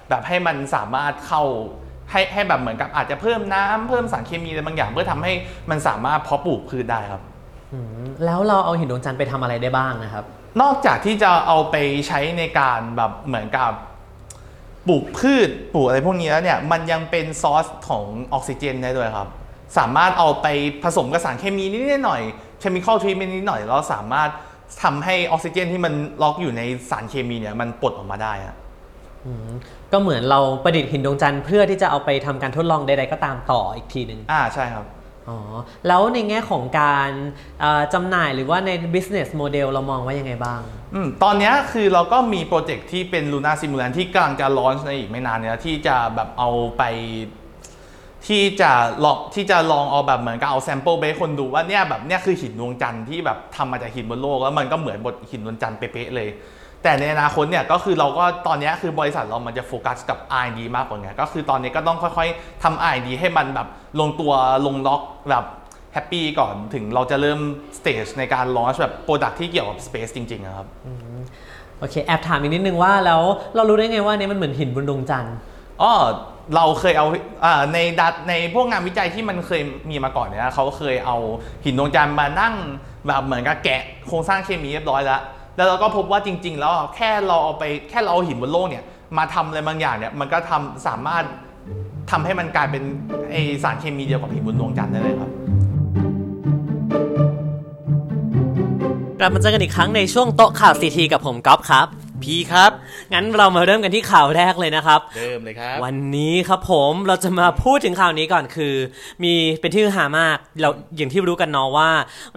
[0.08, 1.42] แบบให้มันสามารถเข้า
[2.10, 5.32] ให้ให้แบบเหมือนกับอาจจะเพิ่มน้ำเพิ่มสารเคมีอะไรบางอย่าง เพื่อทำให้
[5.70, 7.22] มันสามารถเพาะปลูกพืชได้ครับ
[7.72, 10.24] อืมแล้วเราเอาหินดวงจันทร์ไปทำอะไรได้บ้างนะครับ
[10.60, 11.76] นอกจากที่จะเอาไป
[12.08, 13.72] ใช้ในการแบบเหมือนกับ
[14.88, 19.28] ปลูกพืชปลูกอะไรพวกนี้แล้วเนี่ยมันยังเป็นซอสของออกซิเจนได้ด้วยครับ
[19.78, 20.46] สามารถเอาไป
[20.82, 22.22] ผสมกับสารเคมีนิดๆหน่อย
[22.60, 24.30] เคมีคอลทรีเมนนิดหน่อยแล้วสามารถ
[24.82, 28.54] ทำให้ออกซิเจนที่มันล็อกอยู่ในสารเคมีเนี่ยมันปลดออกมาได้อะ
[29.26, 29.48] อืม
[29.92, 34.86] ก็เหมือนเราประดิษฐ์หินดวงจันทร์เพื่อที่จะเอาไปทำการทดลองใดๆก็ตามต่ออีกทีหนึ่งอ่าใช่ครับ
[35.28, 35.38] อ๋อ
[35.88, 37.10] แล้วในแง่ของการ
[37.60, 40.60] เอ่อจำหน่ายหรือว่าใน business model เรามองว่ายังไงบ้าง
[40.94, 46.82] อืมตอนเนี้ยคือเราก็มีโปรเจกต์ที่เป็น Lunar Simulant ที่กำลังจะ launch ในอีกไม่นานเนี้ยที่จะแบบเอาไป
[48.26, 48.70] ที่จะ
[49.04, 56.28] ลองที่จะลองเอาแบบเหมือนกับเอา sample ไปให้คนดูว่าเนี่ยแบบเนี่ยคือหินดวงจันทร์ที่แบบทำมาจากหินบนโลกแล้วมันก็เหมือนบนหินดวงจันทร์เป๊ะๆเลย
[56.82, 63.68] แต่ในอนาคตเนี่ยก็คือเราก็ตอนเนี้ยคือบริษัทเรามันจะโฟกัสกับ R&D มากกว่าไงก็คือตอนนี้ก็ต้องค่อยๆทำ R&D ให้มันแบบ
[64.00, 64.32] ลงตัว
[64.66, 65.44] ลงล็อกแบบ
[65.92, 67.40] happy ก่อนถึงเราจะเริ่ม
[67.78, 70.66] stage ในการ launch แบบ product ที่เกี่ยวกับ Space จริงๆอะครับ
[71.78, 73.22] โอเคแอบถามอีกนิดนึงว่าแล้ว
[73.56, 75.36] เรารู้ได้ไงว่าอันนี้มันเหมือนหินบนดวงจันทร์
[75.82, 75.92] อ๋อ
[76.54, 77.06] เราเคยเอา
[77.74, 81.16] ในดัตในพวกงานวิจัยที่มันเคยมีมาก่อนเนี่ยเขาเคยเอา
[81.64, 82.54] หินดวงจันทร์มานั่ง
[83.06, 85.20] แบบเหมือนกับแกะโครงสร้างเคมีเรียบร้อยแล้ว
[85.56, 88.84] แล้วเราก็พบว่าจริง ๆ แล้วแค่เราเอาไปแค่เราเอาหินบนโลกเนี่ย
[89.18, 91.24] มาทำอะไรบางอย่างเนี่ยมันก็ทำสามารถ
[92.10, 92.82] ทำให้มันกลายเป็น
[93.30, 95.30] ไอสารเคมีเดียวกับหินบนดวงจันทร์ได้เลยครับ
[99.20, 101.86] กลับมาเจอกันอีกครั้งในช่วงโต๊ะข่าวซีทีกับผมก๊อฟครับ
[102.24, 102.70] พีครับ
[103.12, 108.74] งั้นเรามาเริ่มกันที่ข่าวแรกเลยนะครับ เริ่มเลยครับ วันนี้ครับผมเราจะมาพูดถึงข่าวนี้ก่อนคือ
[109.24, 111.90] มีเป็นที่ฮือหามาก เราอย่างที่รู้กันเนาะว่า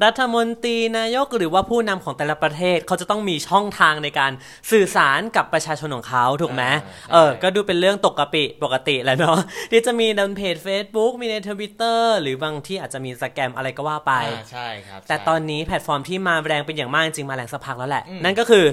[0.04, 4.32] รัฐมนตรีนายกหรือว่าผู้นำของแต่ละประเทศเขาจะต้องมีช่องทางในการ
[4.72, 9.40] สื่อสารกับประชาชนของเขาถูกไหมอ่าใช่เออ ก็ดูเป็นเรื่องตกกะปิปกติแหล้วเนาะ
[9.72, 18.66] ที่จะมีในเพจ Facebook มีในทวิตเตอร์หรือบางที่อาจจะมีสแกมอะไรก็ว่าไปอ่าใช่ครับแต่ใช่ตอนนี้แพลตฟอร์มที่มาแรงเป็นอย่างมากจริงมาแรงสักพักแล้วแหละอืมนั่นก็คือ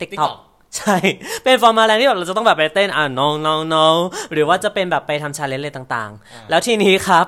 [0.00, 0.32] TikTok TikTok
[0.76, 0.96] ใช่
[1.44, 3.96] เป็นแพลตฟอร์มมาแรงที่แบบเราจะต้องแบบไปเต้นอ่าน้องน้องน้อง
[4.32, 7.26] หรือว่าจะเป็นแบบไปทำชาเลนจ์อะไรต่างๆ แล้วทีนี้ครับ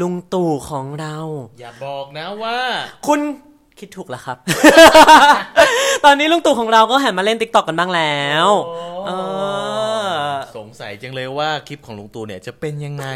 [0.00, 1.16] ลุงตู่ของเรา
[1.60, 2.58] อย่าบอกนะว่า
[3.06, 3.20] คุณ
[3.78, 4.36] คิดถูกแล้วครับ
[6.04, 8.48] ตอนนี้ลุงตู่ของเราก็หันมาเล่น TikTok กันบ้างแล้ว
[9.06, 9.10] เอ
[10.06, 10.20] อ
[10.56, 13.06] สงสัยจังเลยว่าคลิปของลุงตู่เนี่ยจะเป็นยังไง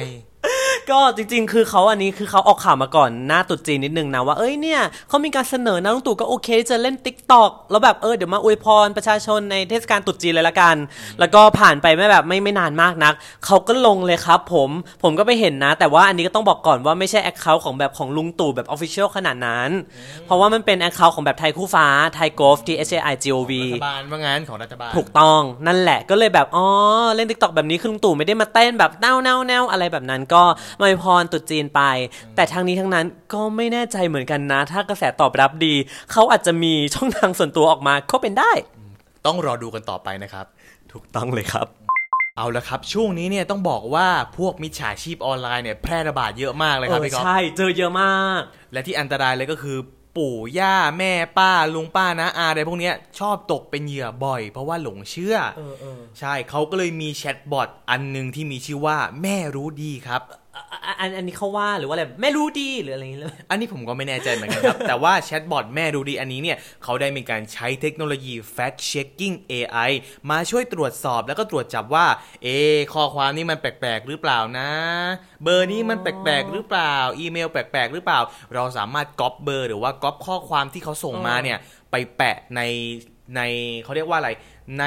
[0.93, 10.77] ก็จริงๆ คือเขาอันนี้คือเขาออกข่าวมาก่อนหน้าตรุษจีนนิดนึงนะว่าเอ้ยเนี่ยเขามีการเสนอนะลุงตู่ก็โอเคที่จะเล่น t ิ k t o k แล้วแบบเออเดี๋ยวมาอวยพรประชาชนในเทศกาลตรุษจีนเลยละกัน
[11.21, 13.15] แล้วก็ผ่านไปไม่แบบไม่ไม่นานมากนัก
[13.47, 14.71] เขาก็ลงเลยครับผม
[15.03, 19.71] ผมก็ไปเห็นนะ แต่ว่าอันนี้ก็ต้องบอกก่อนว่าไม่ใช่ account ของแบบของลุงตู่แบบ official ขนาดนั้น
[20.27, 26.67] เพราะว่ามันเป็น account ของแบบไทยคู่ฟ้า Thai Gov T H A I G O V รัฐบาลว่างั้นของรัฐบาลถูกต้องนั่นแหละก็เลยแบบอ๋อ
[27.15, 30.43] เล่น TikTok แบบนี้คือลุงตู่ไม่ได้มาเต้นแบบเน่าเน่าเน่าอะไรแบบนั้นก็
[30.81, 31.83] มาอวยพรตรุษจีนไป
[32.35, 35.75] แต่ทั้งนี้ทั้งนั้นก็ไม่แน่ใจเหมือนกันนะ ถ้ากระแสตอบรับดี
[36.13, 38.53] เขาอาจจะมีช่องทางส่วนตัวออกมาก็เป็นได้
[39.27, 40.47] ต้องรอดูกันต่อไปนะครับ
[40.93, 41.67] ถูกต้องเลยครับ
[42.37, 48.41] เอาละครับ ช่วงนี้เนี่ยต้องบอกว่าพวกมิจฉาชีพออนไลน์เนี่ยแพร่ระบาดเยอะมากเลยครับพี่ก๊อฟใช่เจอเยอะมาก
[48.73, 49.79] และที่อันตรายเลยก็คือ
[50.17, 60.23] ปู่ย่าแม่ป้าลุงป้านะอาอะไรพวกเนี้ยชอบตกเป็นเหยื่อบ่อย เพราะว่าหลงเชื่อเออเออใช่เขาก็เลยมีแชทบอทอันหนึ่งที่มีชื่อว่าแม่รู้ดีครับ
[60.71, 69.91] อะอะอันอันนี้เขาว่าหรือว่าอะไรไม่รู้ดีหรืออะไรอย่างเงี้ยเลยอันนี้ผมก็ไม่แน่ใจเหมือนกันครับ แต่ว่าแชทบอทแม่รู้ดีอันนี้เนี่ยเขาได้มีการใช้เทคโนโลยี Fact Checking AI
[70.31, 72.07] มาช่วยตรวจสอบแล้วก็ตรวจจับว่า
[72.43, 74.71] เอะข้อความนี้มันแปลกๆหรือเปล่านะ
[75.43, 78.21] เบอร์นี้มันแปลกๆหรือเปล่า อีเมลแปลกๆหรือเปล่า
[78.55, 81.59] เราสามารถก๊อปเบอร์หรือว่าก๊อปข้อความที่เขาส่งมาเนี่ย
[81.91, 82.63] ไปแปะใน
[83.37, 83.43] ใน
[83.85, 84.31] เขาเรียกว่าอะไร
[84.79, 84.85] ใน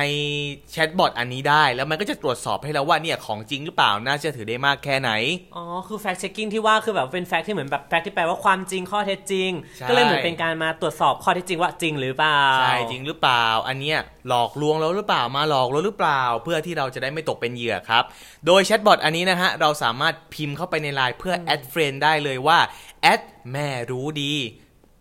[0.72, 5.12] แชทบอทอันนี้ได้ แล้วมันก็จะตรวจสอบให้แล้วว่าเนี่ยของจริงหรือเปล่า น่าเชื่อถือได้มากแค่ไหน
[5.56, 18.04] อ๋อ คือ fact checking ที่ว่าคือแบบเป็น fact ที่เหมือนแบบ fact ที่แปลว่าความจริงข้อเท็จจริงใช่ก็เลยเหมือนเป็นการมาตรวจสอบข้อเท็จจริงว่าจริงหรือเปล่า ใช่จริงหรือเปล่า อันเนี้ยหลอกลวงเราหรือเปล่ามาหลอกเราหรือเปล่า เพื่อที่เราจะได้ไม่ตกเป็นเหยื่อครับ
[18.46, 22.60] โดยแชทบอทอันนี้นะฮะเราสามารถพิมพ์เข้าไปในไลน์เพื่อ add friend ได้เลยว่า
[23.02, 24.34] add แม่รู้ดี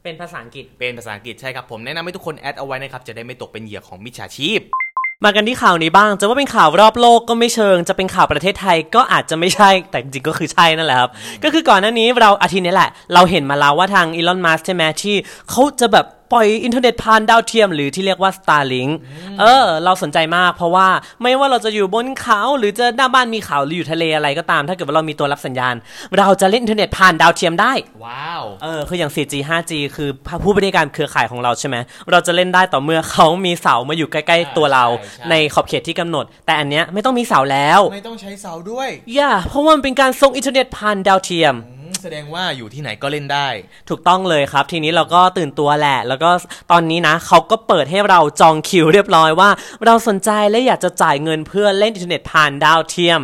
[0.04, 4.60] เป็นภาษาอังกฤษ เป็นภาษาอังกฤษใช่ครับผมแนะนำให้ทุกคน add เอาไว้นะครับจะได้ไม่ตกเป็นเหยื่อของมิจฉาชีพ
[5.24, 11.10] มากันที่ข่าวนี้บ้าง จะว่าเป็นข่าวรอบโลกก็ไม่เชิง จะเป็นข่าวประเทศไทยก็อาจจะไม่ใช่ แต่จริงๆก็คือใช่นั่นแหละครับ
[11.44, 15.14] ก็คือก่อนหน้านี้เราอาทิตย์นี้แหละ เราเห็นมาแล้วว่าทางอีลอน มัสก์ใช่ไหมที่
[15.50, 18.92] เขาจะแบบ ปล่อยอินเทอร์เน็ตผ่านดาวเทียม หรือที่เรียกว่า Starlink
[19.40, 20.88] เออ เราสนใจมากเพราะว่า
[21.22, 25.74] ไม่ว่าเราจะอยู่บนเขาหรือจะหน้าบ้านมีเขาหรืออยู่ทะเลอะไรก็ตาม ถ้าเกิดว่าเรามีตัวรับสัญญาณ
[26.18, 27.72] เราจะเล่นอินเทอร์เน็ตผ่านดาวเทียมได้
[28.04, 30.08] ว้าว เออ คืออย่าง 4G 5G คือ
[30.44, 31.76] ผู้บริการเครือข่ายของเราใช่ไหม
[32.10, 43.48] เราจะเล่นได้ต่อเมื่อเขามีเสามาอยู่ใกล้ๆตัวเราใช่ใช่ ในขอบเขตที่กำหนด แต่อันเนี้ยไม่ต้องมีเสาแล้ว ไม่ต้องใช้เสาด้วย อย่าเพราะว่ามันเป็นการส่งอินเทอร์เน็ตผ่านดาวเทียมอืม แสดงว่าอยู่ที่ไหนก็เล่นได้
[43.88, 46.30] ถูกต้องเลยครับ ทีนี้เราก็ตื่นตัวแหละ แล้วก็
[46.70, 49.50] ตอนนี้นะเขาก็เปิดให้เราจองคิวเรียบร้อยว่า
[49.86, 53.20] เราสนใจและอยากจะจ่ายเงินเพื่อเล่นอินเทอร์เน็ตผ่านดาวเทียม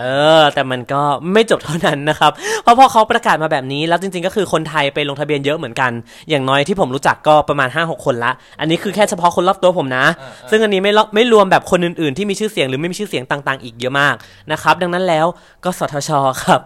[0.00, 0.04] เอ
[0.40, 2.32] อ แต่มันก็ไม่จบเท่านั้นนะครับ
[2.62, 5.92] เพราะพอเขาประกาศมาแบบนี้แล้วจริงๆ ก็คือคนไทยไปลงทะเบียนเยอะเหมือนกัน
[6.30, 10.04] อย่างน้อยที่ผมรู้จักก็ประมาณ 5-6 คนละ อันนี้คือแค่เฉพาะคนรอบตัวผมนะ
[10.50, 14.14] ซึ่งอันนี้ไม่รไม่รวมแบบคนอื่นๆ ที่มีชื่อเสียงหรือไม่มีชื่อเสียงต่างๆ อีกเยอะมาก
[14.52, 15.26] นะครับ ดังนั้นแล้ว
[15.64, 16.10] ก็สทช
[16.44, 16.60] ครับ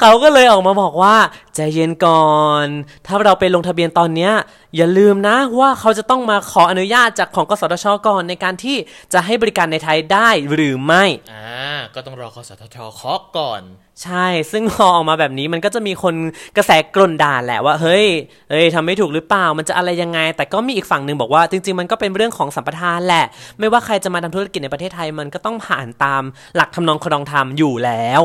[0.00, 1.16] เขาก็เลยออกมาบอกว่า
[1.54, 2.26] ใจเย็นก่อ
[2.62, 2.64] น
[3.06, 4.32] ถ้าเราไปลงทะเบียนตอนเนี้ย
[4.76, 8.76] อย่าลืมนะว่าเขาจะต้องมาขออนุญาตจากของกสทชก่อนในการที่
[9.12, 13.62] จะให้บริการในไทยได้หรือไม่ อ่า ก็ต้องรอคสทชเคาะก่อน
[14.04, 16.14] ใช่ ซึ่งพอออกมาแบบนี้มันก็จะมีคน
[16.56, 18.06] กระแสกล่นด่าแหละว่า เฮ้ย
[18.50, 23.24] เฮ้ยทำไม่ถูกหรือเปล่า มันจะอะไรยังไง แต่ก็มีอีกฝั่งหนึ่งบอกว่า จริง ๆ มันก็เป็นเรื่องของสัมปทานแหละ
[23.58, 26.22] ไม่ว่าใครจะมาทำธุรกิจในประเทศไทย มันก็ต้องผ่านตาม
[26.56, 28.22] หลักทำนองครองธรรมอยู่แล้ว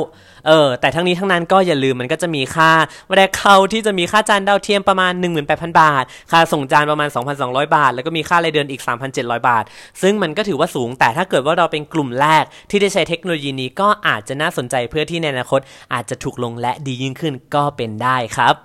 [0.47, 2.71] เออ แต่ทั้งนี้ทั้งนั้นก็อย่าลืมมันก็จะมีค่า
[3.15, 5.13] แรกเข้าที่จะมีค่าจานดาวเทียมประมาณ
[5.45, 7.09] 18,000 บาท ค่าส่งจานประมาณ
[7.41, 8.81] 2,200 บาท แล้วก็มีค่ารายเดือนอีก
[9.13, 9.63] 3,700 บาท
[10.01, 15.59] ซึ่งมันก็ถือว่าสูง แต่ถ้าเกิดว่าเราเป็นกลุ่มแรกที่ได้ใช้เทคโนโลยีนี้ก็อาจจะน่าสนใจเพื่อที่ในอนาคต
[15.93, 18.55] อาจจะถูกลงและดียิ่งขึ้นก็เป็นได้ครับ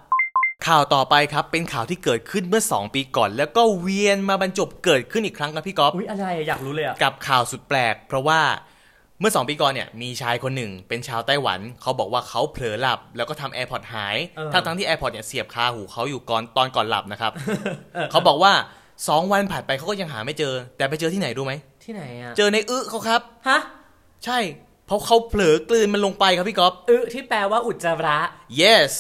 [0.67, 8.41] ข่าวต่อไปครับเป็นข่าวที่เกิดขึ้นเมื่อ 2 ปีก่อน แล้วก็เวียนมาบรรจบเกิดขึ้นอีกครั้งครับพี่ก๊อฟอุ้ยอะไรอยากรู้เลยอะกับข่าวสุดแปลก เพราะว่า
[9.21, 17.33] เมื่อ 2 ปีก่อนเนี่ยมีชายคนหนึ่ง เป็นชาวไต้หวัน เขาบอกว่าเขาเผลอหลับ แล้วก็ทำ AirPod หายเออทั้งทั้งๆที่ AirPod เนี่ยเสียบคาหูเขาอยู่ก่อนตอนก่อนหลับนะครับ
[18.11, 18.53] เขาบอกว่า
[18.93, 23.61] 2 วันผ่านไปเขาก็ยังหาไม่เจอ แต่ไปเจอที่ไหนรู้ไหมที่ไหนอะเจอในอึเขาครับฮะ
[24.25, 24.39] ใช่
[24.89, 28.19] เพราะเขาเผลอกลืนมันลงไปครับพี่ก๊อฟอึที่แปลว่าอุจจาระ
[28.61, 28.93] yes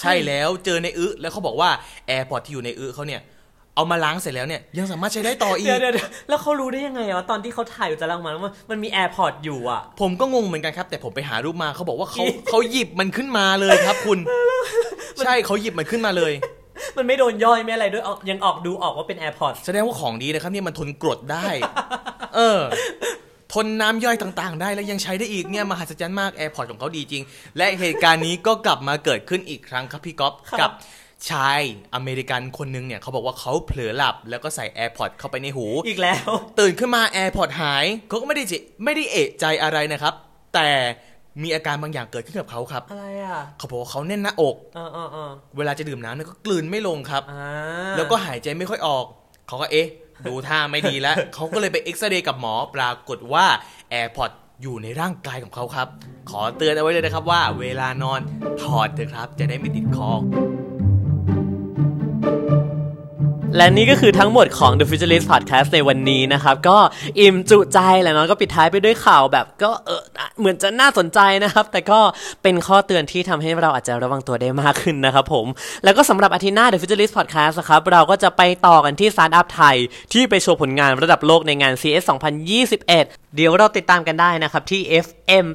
[0.00, 1.70] ใช่แล้วเจอในอึแล้วเขาบอกว่า
[2.10, 3.20] AirPod ที่อยู่ในอึเขาเนี่ย
[3.74, 14.18] เอามาล้างเสร็จแล้วเนี่ยยังสามารถใช้ได้ต่ออีกเดี๋ยวเดี๋ยวเดี๋ยวแล้วเขารู้ได้ยังไงวะตอนที่เขาถ่ายอุจจาระออกมาแล้วมันมันมี AirPod อยู่อะ ผมก็งงเหมือนกันครับ แต่ผมไปหารูปมาเขาบอกว่าเขาเขาหยิบมันขึ้นมาเลยครับ คุณ
[15.24, 16.32] ใช่เขาหยิบมันขึ้นมาเลย
[16.96, 21.46] มันไม่โดนย่อยไม่อะไรด้วยออกยังออกดูออกว่าเป็น AirPod แสดงว่าของดีนะครับเนี่ยมันทนกรดได้
[22.36, 22.60] เออ
[23.52, 27.22] ทนน้ำย่อยต่างๆ ได้แล้วยังใช้ได้อีกเนี่ยมหัศจรรย์มาก AirPods ของเขาดีจริง
[27.56, 30.70] และเหตุการณ์นี้ก็กลับมาเกิดขึ้นอีกครั้งครับพี่ก๊อฟกับ
[31.30, 31.60] ชาย
[31.94, 36.30] อเมริกันคนนึงเนี่ยเขาบอกว่าเขาเผลอหลับ แล้วก็ใส่ AirPods เข้าไปในหู อีกแล้ว
[36.60, 40.14] ตื่นขึ้นมา AirPods หายเขาก็ไม่ได้จิไม่ได้เอะใจอะไรนะครับ
[40.54, 40.68] แต่
[41.42, 47.44] มีอาการบางอย่างเกิดขึ้นกับเขาครับ อะไรอะ เขาบอกว่าเขาแน่นหน้าอกเออเออเออเวลาจะดื่มน้ำเนี่ยก็กลืนไม่ลงครับอ่า
[47.96, 49.04] แล้วก็หายใจไม่ค่อยออก
[49.48, 49.88] เขาก็เอ๊ะ
[50.26, 53.46] ดูท่าไม่ดีแล้ว เขาก็เลยไปเอ็กซเรย์กับหมอปรากฏว่า
[53.92, 54.30] AirPod
[54.62, 55.88] อยู่ในร่างกายของเขาครับ
[56.30, 58.20] ขอเตือนเอาไว้เลยนะครับว่า เวลานอน
[58.62, 60.10] ถอดเถอะครับ จะได้ไม่ติดคอ
[63.56, 66.78] และนี่ก็คือทั้งหมดของ The Futurist Podcast ในวันนี้นะครับ ก็
[67.20, 70.02] อิ่มจุใจและเนาะก็ปิดท้ายไปด้วยข่าวแบบก็เออ
[70.38, 72.00] เหมือนจะน่าสนใจนะครับ แต่ก็
[72.42, 75.46] เป็นข้อเตือนที่ทำให้เราอาจจะระวังตัวได้มากขึ้นนะครับผม
[75.84, 79.76] แล้วก็สำหรับอาทิตย์หน้า The Futurist Podcast นะครับ เราก็จะไปต่อกันที่สตาร์ทอัพไทย
[80.12, 82.04] ที่ไปโชว์ผลงานระดับโลกในงาน CS
[82.68, 82.86] 2021
[83.36, 85.46] เดี๋ยวเราติดตามกันได้นะครับ ที่ FM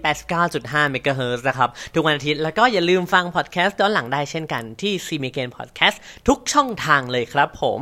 [0.43, 7.81] 89.5 MHz นะครับ ทุกวันอาทิตย์ แล้วก็อย่าลืมฟังพอดแคสต์ย้อนหลังได้เช่นกันที่ c m e g a n Podcast ทุกช่องทางเลยครับผม